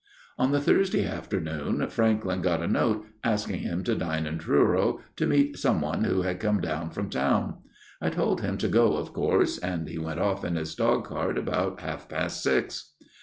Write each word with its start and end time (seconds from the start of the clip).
"On 0.39 0.51
the 0.51 0.59
Thursday 0.59 1.05
afternoon 1.05 1.87
Franklyn 1.89 2.41
got 2.41 2.63
a 2.63 2.67
note 2.67 3.05
asking 3.23 3.59
him 3.59 3.83
to 3.83 3.93
dine 3.93 4.25
in 4.25 4.39
Truro, 4.39 4.99
to 5.15 5.27
meet 5.27 5.59
some 5.59 5.79
one 5.81 6.05
who 6.05 6.23
had 6.23 6.39
come 6.39 6.59
down 6.59 6.89
from 6.89 7.07
town. 7.07 7.59
I 8.01 8.09
told 8.09 8.41
him 8.41 8.57
to 8.57 8.67
go, 8.67 8.95
of 8.97 9.13
course, 9.13 9.59
and 9.59 9.87
he 9.87 9.99
went 9.99 10.19
off 10.19 10.43
in 10.43 10.55
his 10.55 10.73
dog 10.73 11.05
cart 11.05 11.37
about 11.37 11.81
half 11.81 12.09
past 12.09 12.41
six. 12.41 12.93